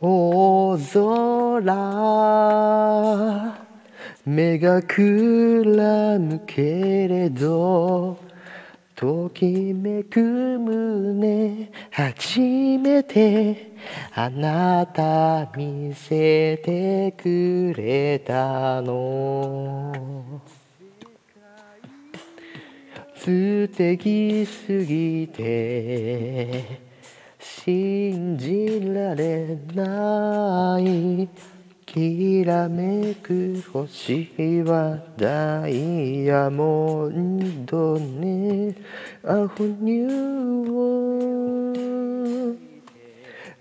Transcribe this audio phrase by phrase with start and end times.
[0.00, 1.66] 大空
[4.24, 8.18] 目がくらむけれど
[8.94, 9.44] とき
[9.74, 13.74] めく胸初めて
[14.14, 19.92] あなた見せてくれたの。
[23.16, 26.80] 素敵すぎて
[27.38, 31.28] 信じられない
[31.86, 34.28] きらめく星
[34.62, 38.74] はダイヤモンドね。
[39.24, 41.06] アフニュー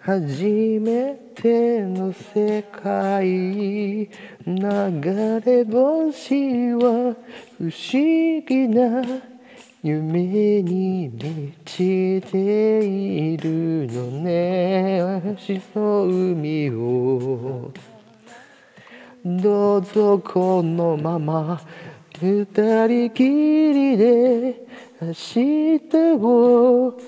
[0.00, 0.42] 初
[0.80, 4.08] めての世界流
[5.44, 7.14] れ星は
[7.56, 7.70] 不思
[8.48, 9.02] 議な
[9.80, 14.41] 夢に満ちているのね。
[15.20, 17.72] 星の海を
[19.24, 21.60] どうぞこのまま
[22.20, 22.44] 二
[22.86, 24.66] 人きりで
[25.00, 25.88] 明日
[26.20, 26.98] を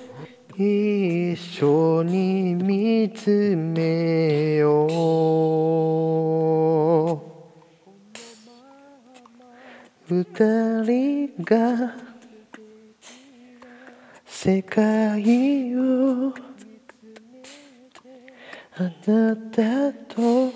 [0.57, 4.87] 一緒に見つめよ
[7.21, 7.35] う。
[10.07, 10.23] 二
[10.83, 11.95] 人が
[14.25, 16.31] 世界を
[18.77, 20.51] あなたと